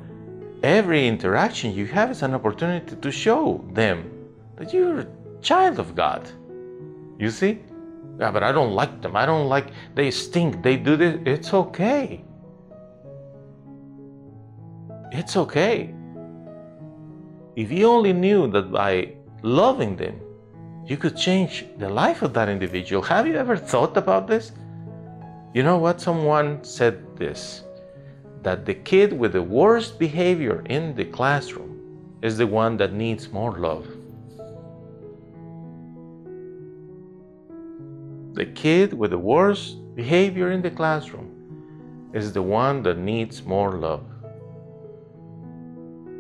every 0.63 1.07
interaction 1.07 1.73
you 1.75 1.87
have 1.87 2.11
is 2.11 2.23
an 2.23 2.35
opportunity 2.35 2.97
to 2.97 3.11
show 3.11 3.65
them 3.73 4.11
that 4.57 4.73
you're 4.75 5.01
a 5.01 5.07
child 5.41 5.79
of 5.79 5.95
God. 5.95 6.29
You 7.19 7.31
see? 7.31 7.61
Yeah, 8.19 8.33
but 8.33 8.43
I 8.43 8.51
don't 8.51 8.73
like 8.73 9.01
them. 9.01 9.17
I 9.17 9.25
don't 9.27 9.49
like, 9.49 9.69
they 9.95 10.11
stink. 10.11 10.63
They 10.63 10.77
do 10.77 10.97
this. 10.97 11.21
It's 11.25 11.55
okay. 11.55 12.25
It's 15.11 15.37
okay. 15.37 15.95
If 17.57 17.73
you 17.73 17.87
only 17.87 18.13
knew 18.13 18.47
that 18.49 18.71
by 18.71 19.15
loving 19.43 19.97
them, 19.97 20.21
you 20.87 20.97
could 20.97 21.17
change 21.17 21.67
the 21.79 21.89
life 21.89 22.23
of 22.23 22.33
that 22.35 22.49
individual. 22.49 23.03
Have 23.03 23.27
you 23.27 23.35
ever 23.35 23.57
thought 23.57 23.97
about 23.97 24.27
this? 24.27 24.53
You 25.55 25.63
know 25.63 25.79
what? 25.79 26.01
Someone 26.01 26.63
said 26.63 27.17
this 27.17 27.65
that 28.43 28.65
the 28.65 28.75
kid 28.75 29.13
with 29.13 29.33
the 29.33 29.43
worst 29.43 29.99
behavior 29.99 30.63
in 30.67 30.95
the 30.95 31.05
classroom 31.05 32.17
is 32.23 32.37
the 32.37 32.47
one 32.47 32.77
that 32.77 32.93
needs 32.93 33.31
more 33.31 33.59
love. 33.59 33.87
The 38.35 38.47
kid 38.47 38.93
with 38.93 39.11
the 39.11 39.19
worst 39.19 39.77
behavior 39.97 40.53
in 40.53 40.63
the 40.63 40.71
classroom 40.71 42.11
is 42.13 42.33
the 42.33 42.43
one 42.43 42.83
that 42.85 42.99
needs 42.99 43.43
more 43.43 43.73
love. 43.73 44.05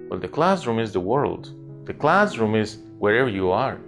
Well, 0.08 0.18
the 0.18 0.28
classroom 0.28 0.78
is 0.78 0.92
the 0.92 1.00
world. 1.00 1.52
The 1.86 1.94
classroom 1.94 2.54
is 2.54 2.78
wherever 2.98 3.28
you 3.28 3.50
are. 3.50 3.78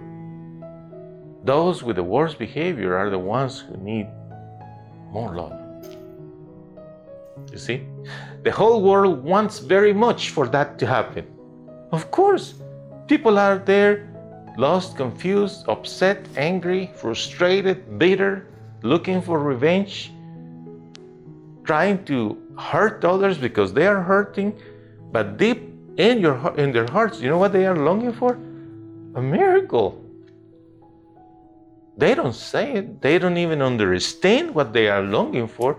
Those 1.44 1.82
with 1.82 1.96
the 1.96 2.02
worst 2.02 2.38
behavior 2.38 2.96
are 2.96 3.08
the 3.08 3.18
ones 3.18 3.60
who 3.60 3.76
need 3.78 4.06
more 5.10 5.34
love. 5.34 5.56
You 7.50 7.58
see? 7.58 7.86
The 8.42 8.50
whole 8.50 8.82
world 8.82 9.24
wants 9.24 9.58
very 9.58 9.94
much 9.94 10.30
for 10.30 10.46
that 10.48 10.78
to 10.80 10.86
happen. 10.86 11.26
Of 11.90 12.10
course, 12.10 12.54
people 13.06 13.38
are 13.38 13.58
there 13.58 14.06
lost, 14.58 14.96
confused, 14.96 15.64
upset, 15.68 16.26
angry, 16.36 16.90
frustrated, 16.94 17.98
bitter, 17.98 18.46
looking 18.82 19.22
for 19.22 19.38
revenge, 19.38 20.12
trying 21.64 22.04
to 22.04 22.36
hurt 22.58 23.04
others 23.04 23.38
because 23.38 23.72
they 23.72 23.86
are 23.86 24.02
hurting, 24.02 24.58
but 25.12 25.38
deep 25.38 25.69
in 25.96 26.20
your 26.20 26.54
in 26.56 26.72
their 26.72 26.86
hearts, 26.90 27.20
you 27.20 27.28
know 27.28 27.38
what 27.38 27.52
they 27.52 27.66
are 27.66 27.76
longing 27.76 28.12
for? 28.12 28.38
A 29.14 29.22
miracle. 29.22 30.04
They 31.96 32.14
don't 32.14 32.34
say 32.34 32.72
it. 32.74 33.02
They 33.02 33.18
don't 33.18 33.36
even 33.36 33.60
understand 33.60 34.54
what 34.54 34.72
they 34.72 34.88
are 34.88 35.02
longing 35.02 35.48
for, 35.48 35.76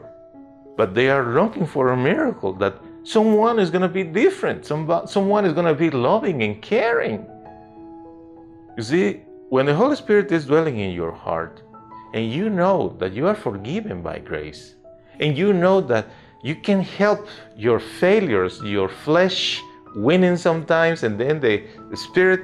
but 0.78 0.94
they 0.94 1.10
are 1.10 1.24
longing 1.34 1.66
for 1.66 1.90
a 1.90 1.98
miracle 1.98 2.54
that 2.54 2.76
someone 3.04 3.58
is 3.60 3.70
going 3.72 3.82
to 3.82 3.90
be 3.90 4.04
different. 4.04 4.66
someone 4.66 5.46
is 5.46 5.54
going 5.54 5.66
to 5.66 5.74
be 5.74 5.90
loving 5.90 6.44
and 6.44 6.62
caring. 6.62 7.26
You 8.78 8.84
see, 8.84 9.22
when 9.50 9.66
the 9.66 9.74
Holy 9.74 9.96
Spirit 9.96 10.32
is 10.32 10.46
dwelling 10.46 10.80
in 10.80 10.92
your 10.92 11.12
heart, 11.12 11.64
and 12.14 12.32
you 12.32 12.50
know 12.50 12.96
that 13.00 13.14
you 13.14 13.28
are 13.28 13.36
forgiven 13.36 14.02
by 14.02 14.20
grace, 14.20 14.76
and 15.20 15.38
you 15.38 15.54
know 15.54 15.82
that 15.82 16.08
you 16.44 16.56
can 16.56 16.82
help 16.82 17.28
your 17.56 17.80
failures, 17.80 18.62
your 18.64 18.90
flesh 18.90 19.62
winning 19.96 20.38
sometimes, 20.38 21.04
and 21.04 21.20
then 21.20 21.40
the, 21.40 21.64
the 21.90 21.98
Spirit 21.98 22.42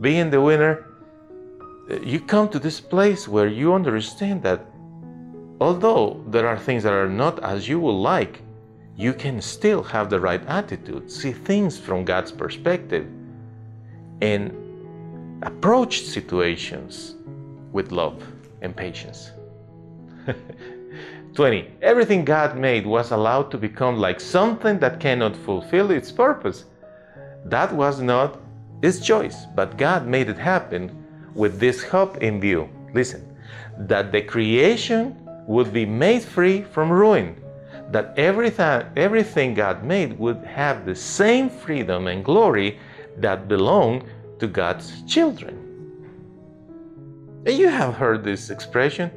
being 0.00 0.30
the 0.30 0.40
winner, 0.40 0.86
uh, 1.90 2.00
you 2.00 2.20
come 2.20 2.48
to 2.48 2.58
this 2.58 2.80
place 2.80 3.28
where 3.28 3.48
you 3.48 3.74
understand 3.74 4.42
that 4.42 4.66
although 5.60 6.22
there 6.28 6.46
are 6.46 6.58
things 6.58 6.82
that 6.82 6.92
are 6.92 7.08
not 7.08 7.42
as 7.42 7.68
you 7.68 7.80
would 7.80 7.92
like, 7.92 8.42
you 8.96 9.12
can 9.12 9.40
still 9.40 9.82
have 9.82 10.10
the 10.10 10.20
right 10.20 10.44
attitude, 10.46 11.10
see 11.10 11.32
things 11.32 11.78
from 11.78 12.04
God's 12.04 12.30
perspective, 12.30 13.06
and 14.20 14.52
approach 15.42 16.02
situations 16.02 17.16
with 17.72 17.90
love 17.90 18.22
and 18.60 18.76
patience. 18.76 19.32
20. 21.34 21.70
Everything 21.80 22.24
God 22.24 22.58
made 22.58 22.86
was 22.86 23.10
allowed 23.10 23.50
to 23.50 23.58
become 23.58 23.96
like 23.96 24.20
something 24.20 24.78
that 24.80 25.00
cannot 25.00 25.34
fulfill 25.34 25.90
its 25.90 26.12
purpose. 26.12 26.66
That 27.44 27.72
was 27.72 28.00
not 28.00 28.40
his 28.82 29.00
choice, 29.00 29.46
but 29.54 29.78
God 29.78 30.06
made 30.06 30.28
it 30.28 30.38
happen 30.38 30.90
with 31.34 31.58
this 31.58 31.82
hope 31.82 32.18
in 32.18 32.40
view. 32.40 32.68
Listen, 32.94 33.36
that 33.78 34.12
the 34.12 34.22
creation 34.22 35.16
would 35.46 35.72
be 35.72 35.86
made 35.86 36.22
free 36.22 36.62
from 36.62 36.90
ruin, 36.90 37.36
that 37.90 38.14
everything, 38.16 38.82
everything 38.96 39.54
God 39.54 39.84
made 39.84 40.18
would 40.18 40.44
have 40.44 40.84
the 40.84 40.94
same 40.94 41.48
freedom 41.48 42.06
and 42.06 42.24
glory 42.24 42.78
that 43.18 43.48
belong 43.48 44.08
to 44.38 44.46
God's 44.46 45.02
children. 45.02 45.58
And 47.46 47.56
you 47.56 47.68
have 47.68 47.94
heard 47.94 48.24
this 48.24 48.50
expression 48.50 49.10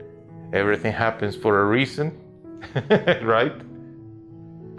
everything 0.53 0.94
happens 0.94 1.36
for 1.36 1.62
a 1.62 1.65
reason, 1.65 2.17
right? 3.22 3.53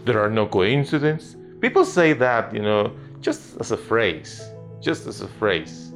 There 0.04 0.20
are 0.20 0.30
no 0.30 0.46
coincidences. 0.46 1.36
People 1.60 1.84
say 1.84 2.12
that, 2.14 2.54
you 2.54 2.62
know, 2.62 2.92
just 3.26 3.60
as 3.60 3.72
a 3.72 3.76
phrase, 3.76 4.32
just 4.80 5.08
as 5.08 5.20
a 5.20 5.26
phrase. 5.40 5.92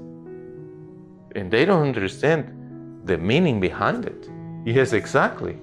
And 1.37 1.49
they 1.49 1.65
don't 1.65 1.87
understand 1.87 2.41
the 3.05 3.17
meaning 3.17 3.61
behind 3.61 4.05
it. 4.05 4.29
Yes, 4.65 4.93
exactly. 4.93 5.57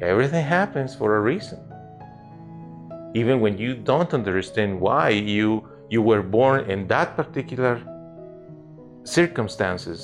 Everything 0.00 0.44
happens 0.44 0.96
for 0.96 1.08
a 1.16 1.20
reason. 1.20 1.60
Even 3.14 3.40
when 3.40 3.56
you 3.56 3.72
don't 3.90 4.12
understand 4.12 4.80
why 4.86 5.10
you 5.10 5.46
you 5.94 6.02
were 6.10 6.24
born 6.38 6.58
in 6.74 6.88
that 6.88 7.08
particular 7.20 7.74
circumstances, 9.04 10.00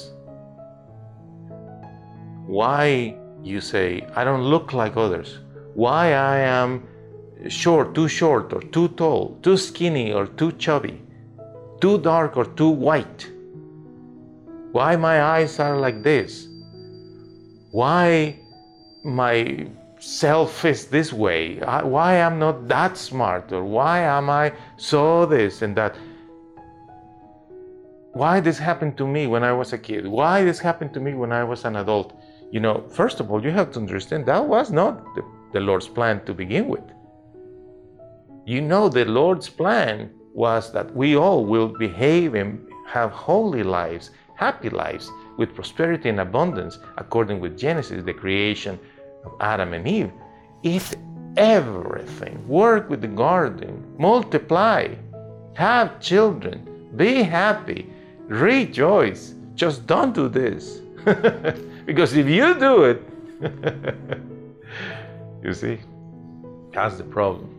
why 2.47 3.17
you 3.43 3.61
say 3.61 3.89
I 4.15 4.23
don't 4.23 4.45
look 4.55 4.73
like 4.73 4.95
others, 4.97 5.31
why 5.75 6.05
I 6.13 6.37
am 6.59 6.71
short, 7.47 7.95
too 7.95 8.09
short 8.09 8.53
or 8.53 8.61
too 8.61 8.89
tall, 8.89 9.39
too 9.43 9.57
skinny 9.57 10.13
or 10.13 10.27
too 10.27 10.53
chubby, 10.53 11.01
too 11.81 11.99
dark 11.99 12.37
or 12.37 12.45
too 12.45 12.69
white. 12.69 13.31
Why 14.73 14.97
my 14.97 15.23
eyes 15.23 15.59
are 15.59 15.79
like 15.79 16.03
this? 16.03 16.49
Why 17.71 18.41
my 19.05 19.69
self 19.99 20.65
is 20.65 20.87
this 20.87 21.13
way? 21.13 21.59
Why 21.59 22.21
I'm 22.21 22.39
not 22.39 22.69
that 22.69 22.97
smart? 22.97 23.53
Or 23.53 23.65
why 23.65 24.01
am 24.01 24.29
I 24.31 24.53
so 24.77 25.27
this 25.27 25.63
and 25.63 25.77
that? 25.77 25.97
Why 28.13 28.41
this 28.41 28.59
happened 28.59 28.97
to 28.99 29.07
me 29.07 29.27
when 29.27 29.45
I 29.45 29.53
was 29.53 29.73
a 29.73 29.79
kid? 29.79 30.07
Why 30.07 30.43
this 30.43 30.59
happened 30.59 30.93
to 30.95 31.01
me 31.01 31.15
when 31.15 31.33
I 31.33 31.45
was 31.45 31.65
an 31.65 31.77
adult? 31.77 32.19
You 32.51 32.61
know, 32.61 32.85
first 32.89 33.21
of 33.21 33.31
all, 33.31 33.43
you 33.43 33.51
have 33.51 33.71
to 33.73 33.79
understand 33.79 34.27
that 34.27 34.45
was 34.45 34.71
not 34.71 35.05
the, 35.15 35.23
the 35.53 35.61
Lord's 35.61 35.89
plan 35.89 36.25
to 36.25 36.35
begin 36.35 36.69
with. 36.69 36.85
You 38.49 38.63
know, 38.63 38.89
the 38.89 39.05
Lord's 39.05 39.51
plan 39.51 40.11
was 40.33 40.73
that 40.73 40.97
we 40.97 41.15
all 41.15 41.45
will 41.45 41.69
behave 41.69 42.35
and 42.35 42.67
have 42.87 43.11
holy 43.11 43.63
lives, 43.63 44.11
happy 44.37 44.71
lives, 44.71 45.11
with 45.37 45.55
prosperity 45.55 46.09
and 46.09 46.21
abundance, 46.21 46.79
according 46.97 47.41
with 47.41 47.59
Genesis, 47.59 48.03
the 48.03 48.15
creation 48.15 48.79
of 49.27 49.35
Adam 49.41 49.75
and 49.75 49.87
Eve. 49.87 50.11
Eat 50.63 50.97
everything, 51.37 52.49
work 52.49 52.89
with 52.89 53.03
the 53.03 53.09
garden, 53.09 53.85
multiply, 53.99 54.95
have 55.53 56.01
children, 56.01 56.89
be 56.97 57.23
happy, 57.23 57.93
rejoice. 58.29 59.35
Just 59.57 59.87
don't 59.87 60.15
do 60.15 60.27
this. 60.27 60.81
because 61.85 62.17
if 62.17 62.27
you 62.27 62.59
do 62.59 62.85
it, 62.85 63.03
you 65.45 65.53
see, 65.53 65.79
that's 66.73 66.97
the 66.97 67.05
problem. 67.05 67.58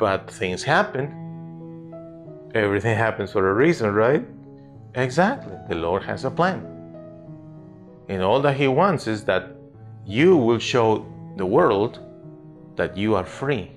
But 0.00 0.30
things 0.30 0.62
happen. 0.62 1.04
Everything 2.54 2.96
happens 2.96 3.32
for 3.32 3.50
a 3.50 3.54
reason, 3.54 3.92
right? 3.92 4.26
Exactly. 4.94 5.54
The 5.68 5.74
Lord 5.74 6.02
has 6.04 6.24
a 6.24 6.30
plan. 6.30 6.66
And 8.08 8.22
all 8.22 8.40
that 8.40 8.56
He 8.56 8.66
wants 8.66 9.06
is 9.06 9.24
that 9.24 9.50
you 10.06 10.38
will 10.38 10.58
show 10.58 11.06
the 11.36 11.44
world 11.44 12.00
that 12.76 12.96
you 12.96 13.14
are 13.14 13.26
free. 13.26 13.70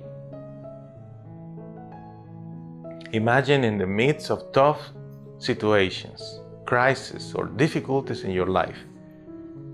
Imagine 3.11 3.65
in 3.65 3.77
the 3.77 3.85
midst 3.85 4.31
of 4.31 4.51
tough 4.53 4.91
situations, 5.39 6.39
crisis, 6.65 7.35
or 7.35 7.45
difficulties 7.45 8.23
in 8.23 8.31
your 8.31 8.47
life, 8.47 8.77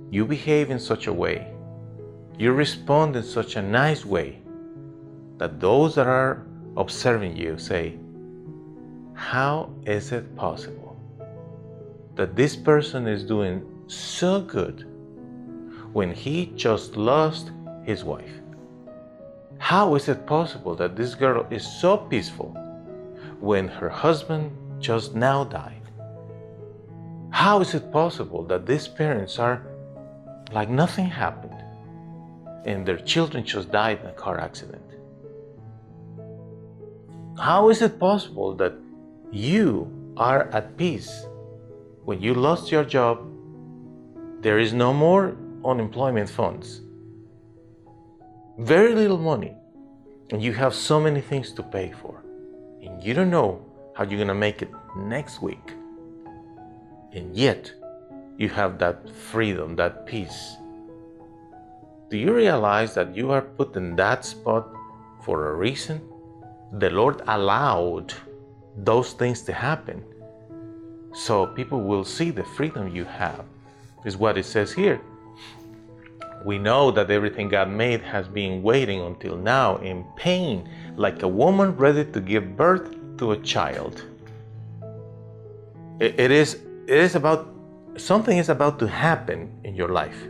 you 0.09 0.25
behave 0.25 0.71
in 0.71 0.79
such 0.79 1.05
a 1.05 1.13
way, 1.13 1.53
you 2.39 2.51
respond 2.51 3.15
in 3.15 3.23
such 3.23 3.55
a 3.55 3.61
nice 3.61 4.03
way 4.03 4.41
that 5.39 5.59
those 5.59 5.95
that 5.95 6.05
are 6.05 6.45
observing 6.77 7.35
you 7.35 7.57
say, 7.57 7.97
How 9.13 9.71
is 9.85 10.11
it 10.11 10.35
possible 10.35 10.97
that 12.15 12.35
this 12.35 12.55
person 12.55 13.07
is 13.07 13.23
doing 13.23 13.65
so 13.87 14.41
good 14.41 14.85
when 15.93 16.11
he 16.13 16.47
just 16.55 16.95
lost 16.97 17.51
his 17.83 18.03
wife? 18.03 18.41
How 19.57 19.95
is 19.95 20.07
it 20.09 20.25
possible 20.25 20.75
that 20.75 20.95
this 20.95 21.15
girl 21.15 21.47
is 21.49 21.65
so 21.65 21.97
peaceful 21.97 22.49
when 23.39 23.67
her 23.67 23.89
husband 23.89 24.51
just 24.79 25.15
now 25.15 25.45
died? 25.45 25.81
How 27.31 27.61
is 27.61 27.73
it 27.73 27.91
possible 27.91 28.43
that 28.45 28.65
these 28.65 28.87
parents 28.87 29.39
are 29.39 29.61
like 30.51 30.69
nothing 30.69 31.05
happened 31.05 31.63
and 32.65 32.85
their 32.85 32.97
children 32.97 33.45
just 33.45 33.71
died 33.71 33.99
in 34.01 34.07
a 34.07 34.13
car 34.13 34.39
accident? 34.39 34.83
How 37.39 37.69
is 37.69 37.81
it 37.81 37.99
possible 37.99 38.53
that 38.55 38.73
you 39.31 39.87
are 40.17 40.49
at 40.51 40.75
peace 40.75 41.25
when 42.03 42.21
you 42.21 42.33
lost 42.33 42.69
your 42.69 42.83
job? 42.83 43.25
There 44.41 44.59
is 44.59 44.73
no 44.73 44.91
more 44.93 45.37
unemployment 45.63 46.29
funds, 46.29 46.81
very 48.57 48.93
little 48.93 49.17
money, 49.17 49.55
and 50.31 50.43
you 50.43 50.51
have 50.51 50.75
so 50.75 50.99
many 50.99 51.21
things 51.21 51.53
to 51.53 51.63
pay 51.63 51.93
for, 51.93 52.21
and 52.83 53.01
you 53.01 53.13
don't 53.13 53.29
know 53.29 53.63
how 53.95 54.03
you're 54.03 54.19
gonna 54.19 54.35
make 54.35 54.61
it 54.61 54.71
next 54.97 55.41
week. 55.41 55.73
And 57.13 57.33
yet, 57.33 57.71
you 58.37 58.49
have 58.49 58.79
that 58.79 59.09
freedom, 59.09 59.77
that 59.77 60.05
peace. 60.05 60.57
Do 62.09 62.17
you 62.17 62.33
realize 62.33 62.95
that 62.95 63.15
you 63.15 63.31
are 63.31 63.41
put 63.41 63.77
in 63.77 63.95
that 63.95 64.25
spot 64.25 64.67
for 65.23 65.51
a 65.51 65.55
reason? 65.55 66.01
The 66.73 66.89
Lord 66.89 67.21
allowed 67.27 68.13
those 68.77 69.13
things 69.13 69.41
to 69.43 69.53
happen 69.53 70.03
so 71.13 71.47
people 71.47 71.81
will 71.81 72.05
see 72.05 72.29
the 72.29 72.43
freedom 72.43 72.95
you 72.95 73.03
have, 73.05 73.43
is 74.05 74.15
what 74.15 74.37
it 74.37 74.45
says 74.45 74.71
here. 74.71 75.01
We 76.45 76.57
know 76.57 76.91
that 76.91 77.11
everything 77.11 77.49
God 77.49 77.69
made 77.69 78.01
has 78.01 78.27
been 78.27 78.63
waiting 78.63 79.01
until 79.01 79.35
now 79.35 79.77
in 79.77 80.05
pain, 80.15 80.69
like 80.95 81.23
a 81.23 81.27
woman 81.27 81.75
ready 81.75 82.05
to 82.05 82.21
give 82.21 82.55
birth 82.55 82.95
to 83.17 83.31
a 83.31 83.37
child. 83.37 84.05
it, 85.99 86.19
it 86.19 86.31
is, 86.31 86.55
it 86.87 86.97
is 86.97 87.15
about, 87.15 87.49
something 87.97 88.37
is 88.37 88.49
about 88.49 88.79
to 88.79 88.87
happen 88.87 89.51
in 89.63 89.75
your 89.75 89.89
life. 89.89 90.27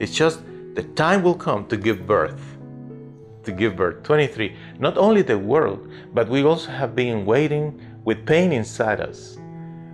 It's 0.00 0.12
just 0.12 0.40
the 0.74 0.82
time 0.96 1.22
will 1.22 1.34
come 1.34 1.66
to 1.68 1.76
give 1.76 2.06
birth 2.06 2.40
to 3.44 3.52
give 3.52 3.76
birth. 3.76 4.02
23. 4.02 4.56
Not 4.78 4.98
only 4.98 5.22
the 5.22 5.38
world, 5.38 5.88
but 6.12 6.28
we 6.28 6.42
also 6.44 6.70
have 6.70 6.94
been 6.94 7.24
waiting 7.24 7.80
with 8.04 8.26
pain 8.26 8.52
inside 8.52 9.00
us. 9.00 9.38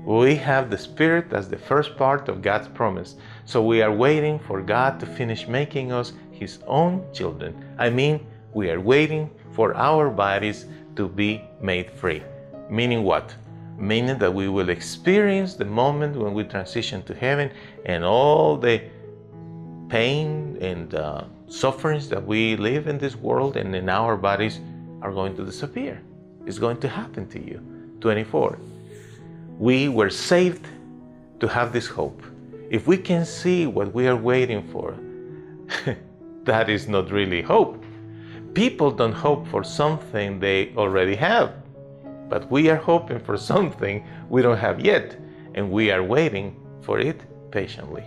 We 0.04 0.36
have 0.36 0.70
the 0.70 0.78
Spirit 0.78 1.32
as 1.32 1.48
the 1.48 1.58
first 1.58 1.96
part 1.96 2.28
of 2.28 2.40
God's 2.40 2.68
promise. 2.68 3.16
So 3.44 3.62
we 3.64 3.82
are 3.82 3.92
waiting 3.92 4.38
for 4.38 4.62
God 4.62 5.00
to 5.00 5.06
finish 5.06 5.48
making 5.48 5.90
us 5.90 6.12
His 6.30 6.60
own 6.66 7.04
children. 7.12 7.56
I 7.78 7.90
mean, 7.90 8.24
we 8.54 8.70
are 8.70 8.80
waiting 8.80 9.30
for 9.52 9.74
our 9.74 10.08
bodies 10.08 10.66
to 10.94 11.08
be 11.08 11.42
made 11.60 11.90
free. 11.90 12.22
Meaning 12.70 13.02
what? 13.02 13.34
Meaning 13.78 14.18
that 14.18 14.32
we 14.32 14.48
will 14.48 14.68
experience 14.68 15.54
the 15.54 15.64
moment 15.64 16.16
when 16.16 16.34
we 16.34 16.44
transition 16.44 17.02
to 17.02 17.14
heaven 17.14 17.50
and 17.84 18.04
all 18.04 18.56
the 18.56 18.82
pain 19.88 20.58
and 20.60 20.94
uh, 20.94 21.24
sufferings 21.48 22.08
that 22.08 22.24
we 22.24 22.56
live 22.56 22.86
in 22.88 22.98
this 22.98 23.16
world 23.16 23.56
and 23.56 23.74
in 23.74 23.88
our 23.88 24.16
bodies 24.16 24.60
are 25.02 25.12
going 25.12 25.36
to 25.36 25.44
disappear. 25.44 26.00
It's 26.46 26.58
going 26.58 26.78
to 26.78 26.88
happen 26.88 27.26
to 27.28 27.40
you. 27.40 27.60
24. 28.00 28.58
We 29.58 29.88
were 29.88 30.10
saved 30.10 30.66
to 31.40 31.48
have 31.48 31.72
this 31.72 31.86
hope. 31.86 32.22
If 32.70 32.86
we 32.86 32.96
can 32.96 33.24
see 33.24 33.66
what 33.66 33.92
we 33.94 34.08
are 34.08 34.16
waiting 34.16 34.62
for, 34.68 34.96
that 36.44 36.68
is 36.68 36.88
not 36.88 37.10
really 37.10 37.42
hope. 37.42 37.84
People 38.54 38.90
don't 38.90 39.12
hope 39.12 39.46
for 39.48 39.62
something 39.62 40.40
they 40.40 40.72
already 40.76 41.14
have, 41.14 41.52
but 42.28 42.50
we 42.50 42.70
are 42.70 42.76
hoping 42.76 43.18
for 43.20 43.36
something 43.36 44.06
we 44.28 44.42
don't 44.42 44.56
have 44.56 44.80
yet, 44.80 45.16
and 45.54 45.70
we 45.70 45.90
are 45.90 46.02
waiting 46.02 46.56
for 46.80 46.98
it 46.98 47.20
patiently. 47.50 48.04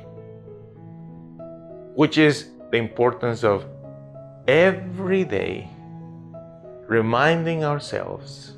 Which 1.99 2.17
is 2.17 2.51
the 2.71 2.77
importance 2.77 3.43
of 3.43 3.65
every 4.47 5.25
day 5.25 5.67
reminding 6.87 7.65
ourselves 7.65 8.53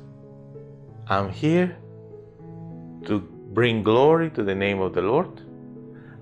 I'm 1.08 1.28
here 1.28 1.76
to 3.06 3.18
bring 3.58 3.82
glory 3.82 4.30
to 4.30 4.44
the 4.44 4.54
name 4.54 4.80
of 4.80 4.94
the 4.94 5.02
Lord. 5.02 5.40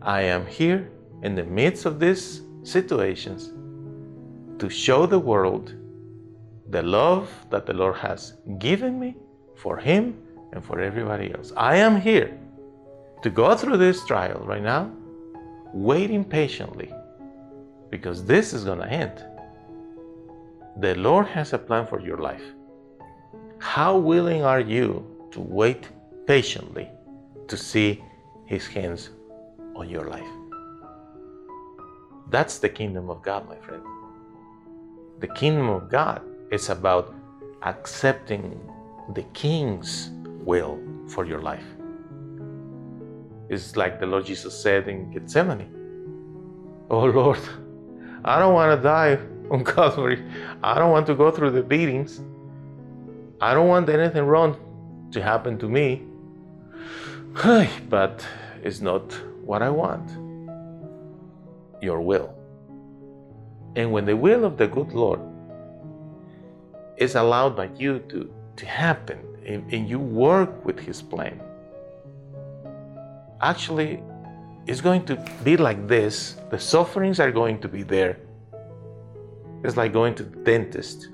I 0.00 0.22
am 0.22 0.46
here 0.46 0.90
in 1.22 1.34
the 1.34 1.44
midst 1.44 1.84
of 1.84 2.00
these 2.00 2.40
situations 2.62 3.50
to 4.58 4.70
show 4.70 5.04
the 5.04 5.18
world 5.18 5.74
the 6.70 6.82
love 6.82 7.28
that 7.50 7.66
the 7.66 7.74
Lord 7.74 7.96
has 7.96 8.38
given 8.58 8.98
me 8.98 9.14
for 9.56 9.76
Him 9.76 10.16
and 10.54 10.64
for 10.64 10.80
everybody 10.80 11.34
else. 11.34 11.52
I 11.54 11.76
am 11.76 12.00
here 12.00 12.38
to 13.20 13.28
go 13.28 13.54
through 13.54 13.76
this 13.76 14.06
trial 14.06 14.40
right 14.46 14.62
now, 14.62 14.90
waiting 15.74 16.24
patiently, 16.24 16.90
because 17.90 18.24
this 18.24 18.52
is 18.52 18.64
going 18.64 18.78
to 18.78 18.88
end. 18.88 19.24
The 20.78 20.94
Lord 20.94 21.26
has 21.26 21.52
a 21.52 21.58
plan 21.58 21.86
for 21.86 22.00
your 22.00 22.18
life. 22.18 22.42
How 23.58 23.96
willing 23.98 24.42
are 24.42 24.60
you 24.60 25.04
to 25.32 25.40
wait 25.40 25.88
patiently 26.26 26.88
to 27.48 27.56
see 27.56 28.02
His 28.46 28.66
hands 28.66 29.10
on 29.74 29.88
your 29.88 30.08
life? 30.08 30.32
That's 32.30 32.58
the 32.58 32.68
kingdom 32.68 33.10
of 33.10 33.22
God, 33.22 33.48
my 33.48 33.56
friend. 33.56 33.82
The 35.18 35.26
kingdom 35.28 35.68
of 35.68 35.90
God 35.90 36.22
is 36.50 36.70
about 36.70 37.14
accepting 37.62 38.58
the 39.14 39.24
King's 39.34 40.10
will 40.44 40.78
for 41.08 41.26
your 41.26 41.42
life. 41.42 41.64
It's 43.48 43.76
like 43.76 43.98
the 43.98 44.06
Lord 44.06 44.26
Jesus 44.26 44.56
said 44.56 44.88
in 44.88 45.10
Gethsemane 45.10 45.76
Oh 46.88 47.04
Lord, 47.04 47.38
I 48.24 48.38
don't 48.38 48.54
want 48.54 48.78
to 48.78 48.82
die 48.82 49.18
on 49.50 49.64
Calvary. 49.64 50.22
I 50.62 50.78
don't 50.78 50.90
want 50.90 51.06
to 51.06 51.14
go 51.14 51.30
through 51.30 51.52
the 51.52 51.62
beatings. 51.62 52.20
I 53.40 53.54
don't 53.54 53.68
want 53.68 53.88
anything 53.88 54.24
wrong 54.24 54.56
to 55.12 55.22
happen 55.22 55.58
to 55.58 55.68
me. 55.68 56.02
but 57.88 58.26
it's 58.62 58.80
not 58.80 59.12
what 59.44 59.62
I 59.62 59.70
want. 59.70 60.10
Your 61.82 62.00
will. 62.00 62.34
And 63.76 63.92
when 63.92 64.04
the 64.04 64.16
will 64.16 64.44
of 64.44 64.56
the 64.56 64.66
good 64.66 64.92
Lord 64.92 65.20
is 66.96 67.14
allowed 67.14 67.56
by 67.56 67.70
you 67.76 68.00
to, 68.10 68.30
to 68.56 68.66
happen 68.66 69.18
and, 69.46 69.72
and 69.72 69.88
you 69.88 69.98
work 69.98 70.64
with 70.64 70.78
His 70.78 71.00
plan, 71.00 71.40
actually, 73.40 74.02
it's 74.66 74.80
going 74.80 75.04
to 75.06 75.16
be 75.44 75.56
like 75.56 75.88
this. 75.88 76.36
The 76.50 76.58
sufferings 76.58 77.20
are 77.20 77.30
going 77.30 77.60
to 77.60 77.68
be 77.68 77.82
there. 77.82 78.18
It's 79.64 79.76
like 79.76 79.92
going 79.92 80.14
to 80.16 80.22
the 80.22 80.36
dentist. 80.38 81.08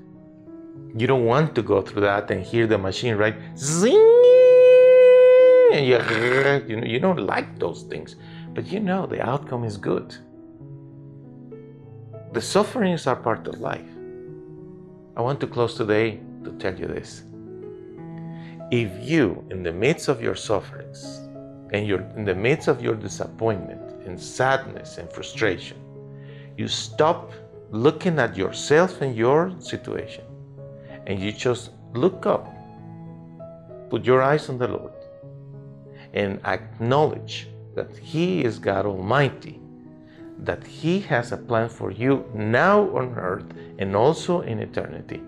You 0.95 1.07
don't 1.07 1.25
want 1.25 1.53
to 1.55 1.61
go 1.61 1.81
through 1.81 2.01
that 2.01 2.31
and 2.31 2.43
hear 2.43 2.65
the 2.65 2.77
machine, 2.77 3.15
right? 3.15 3.35
Zing! 3.57 3.95
And 5.73 5.85
you, 5.85 5.97
you, 6.67 6.83
you 6.83 6.99
don't 6.99 7.19
like 7.19 7.59
those 7.59 7.83
things, 7.83 8.15
but 8.53 8.67
you 8.67 8.79
know 8.79 9.05
the 9.05 9.21
outcome 9.21 9.63
is 9.63 9.77
good. 9.77 10.15
The 12.33 12.41
sufferings 12.41 13.05
are 13.05 13.15
part 13.15 13.47
of 13.47 13.59
life. 13.59 13.89
I 15.15 15.21
want 15.21 15.39
to 15.41 15.47
close 15.47 15.75
today 15.75 16.19
to 16.43 16.51
tell 16.53 16.77
you 16.79 16.87
this. 16.87 17.23
If 18.71 18.91
you, 19.01 19.43
in 19.49 19.63
the 19.63 19.71
midst 19.71 20.07
of 20.07 20.21
your 20.21 20.35
sufferings, 20.35 21.26
and 21.73 21.85
you're 21.85 22.01
in 22.15 22.25
the 22.25 22.35
midst 22.35 22.67
of 22.67 22.81
your 22.81 22.95
disappointment 22.95 24.05
and 24.05 24.19
sadness 24.19 24.97
and 24.97 25.11
frustration, 25.11 25.77
you 26.57 26.67
stop 26.67 27.31
looking 27.71 28.19
at 28.19 28.37
yourself 28.37 29.01
and 29.01 29.15
your 29.15 29.53
situation 29.59 30.23
and 31.07 31.19
you 31.19 31.31
just 31.31 31.71
look 31.93 32.25
up, 32.25 32.53
put 33.89 34.05
your 34.05 34.21
eyes 34.21 34.49
on 34.49 34.57
the 34.57 34.67
Lord, 34.67 34.93
and 36.13 36.39
acknowledge 36.45 37.47
that 37.75 37.95
He 37.97 38.43
is 38.43 38.59
God 38.59 38.85
Almighty, 38.85 39.59
that 40.39 40.65
He 40.65 40.99
has 41.01 41.31
a 41.31 41.37
plan 41.37 41.69
for 41.69 41.91
you 41.91 42.25
now 42.33 42.81
on 42.95 43.15
earth 43.15 43.45
and 43.79 43.95
also 43.95 44.41
in 44.41 44.59
eternity. 44.59 45.21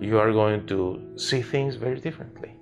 You 0.00 0.18
are 0.18 0.32
going 0.32 0.66
to 0.66 1.00
see 1.16 1.42
things 1.42 1.76
very 1.76 2.00
differently. 2.00 2.56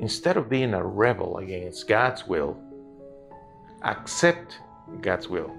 Instead 0.00 0.36
of 0.36 0.48
being 0.48 0.74
a 0.74 0.84
rebel 0.84 1.38
against 1.38 1.88
God's 1.88 2.26
will, 2.26 2.56
accept 3.82 4.60
God's 5.00 5.28
will. 5.28 5.50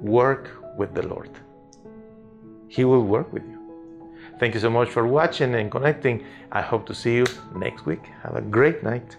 Work 0.00 0.50
with 0.76 0.94
the 0.94 1.06
Lord. 1.06 1.30
He 2.68 2.84
will 2.84 3.04
work 3.04 3.32
with 3.32 3.44
you. 3.44 3.58
Thank 4.40 4.54
you 4.54 4.60
so 4.60 4.70
much 4.70 4.88
for 4.90 5.06
watching 5.06 5.54
and 5.54 5.70
connecting. 5.70 6.24
I 6.50 6.60
hope 6.60 6.86
to 6.86 6.94
see 6.94 7.14
you 7.14 7.26
next 7.54 7.86
week. 7.86 8.04
Have 8.22 8.34
a 8.34 8.40
great 8.40 8.82
night. 8.82 9.16